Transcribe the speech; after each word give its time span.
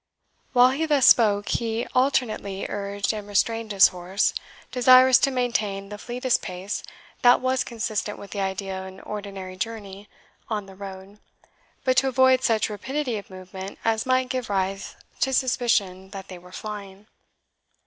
While 0.53 0.71
he 0.71 0.87
thus 0.87 1.05
spoke, 1.05 1.47
he 1.49 1.85
alternately 1.93 2.65
urged 2.67 3.13
and 3.13 3.27
restrained 3.27 3.71
his 3.71 3.89
horse, 3.89 4.33
desirous 4.71 5.19
to 5.19 5.29
maintain 5.29 5.89
the 5.89 5.99
fleetest 5.99 6.41
pace 6.41 6.81
that 7.21 7.39
was 7.39 7.63
consistent 7.63 8.17
with 8.17 8.31
the 8.31 8.41
idea 8.41 8.81
of 8.81 8.87
an 8.87 8.99
ordinary 9.01 9.55
journey 9.55 10.09
on 10.49 10.65
the 10.65 10.73
road, 10.75 11.19
but 11.83 11.97
to 11.97 12.07
avoid 12.07 12.41
such 12.43 12.67
rapidity 12.67 13.17
of 13.19 13.29
movement 13.29 13.77
as 13.85 14.07
might 14.07 14.29
give 14.29 14.49
rise 14.49 14.95
to 15.19 15.33
suspicion 15.33 16.09
that 16.09 16.29
they 16.29 16.39
were 16.39 16.51
flying. 16.51 17.05